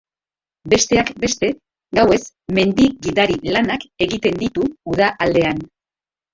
[0.73, 1.49] Besteak beste,
[1.99, 2.19] gauez
[2.59, 5.65] mendi gidari lanak egiten ditu uda aldean.